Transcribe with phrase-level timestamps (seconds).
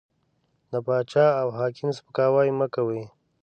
[0.71, 3.01] د باچا او حاکم سپکاوی مه کوئ!